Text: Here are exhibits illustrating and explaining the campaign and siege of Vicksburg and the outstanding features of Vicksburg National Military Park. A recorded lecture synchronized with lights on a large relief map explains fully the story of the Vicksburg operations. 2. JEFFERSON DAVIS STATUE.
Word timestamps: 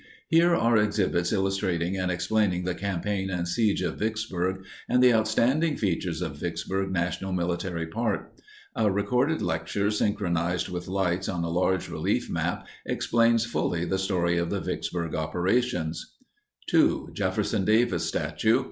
Here 0.29 0.55
are 0.55 0.77
exhibits 0.77 1.31
illustrating 1.31 1.95
and 1.95 2.09
explaining 2.11 2.63
the 2.63 2.73
campaign 2.73 3.29
and 3.29 3.47
siege 3.47 3.83
of 3.83 3.99
Vicksburg 3.99 4.63
and 4.89 4.99
the 5.03 5.13
outstanding 5.13 5.77
features 5.77 6.23
of 6.23 6.39
Vicksburg 6.39 6.89
National 6.91 7.31
Military 7.33 7.85
Park. 7.85 8.33
A 8.75 8.89
recorded 8.89 9.43
lecture 9.43 9.91
synchronized 9.91 10.69
with 10.69 10.87
lights 10.87 11.29
on 11.29 11.43
a 11.43 11.49
large 11.51 11.87
relief 11.87 12.31
map 12.31 12.65
explains 12.83 13.45
fully 13.45 13.85
the 13.85 13.99
story 13.99 14.39
of 14.39 14.49
the 14.49 14.59
Vicksburg 14.59 15.13
operations. 15.13 16.13
2. 16.69 17.11
JEFFERSON 17.13 17.63
DAVIS 17.65 18.03
STATUE. 18.03 18.59